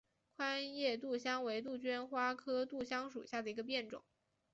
[0.35, 4.03] 宽叶杜香为杜鹃花科杜香属下的一个变种。